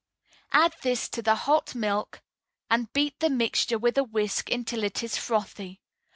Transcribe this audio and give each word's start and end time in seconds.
Add 0.53 0.73
this 0.81 1.07
to 1.09 1.21
the 1.21 1.35
hot 1.35 1.75
milk, 1.75 2.23
and 2.71 2.91
beat 2.91 3.19
the 3.19 3.29
mixture 3.29 3.77
with 3.77 3.99
a 3.99 4.03
whisk 4.03 4.49
until 4.49 4.83
it 4.83 5.03
is 5.03 5.15
frothy. 5.15 5.79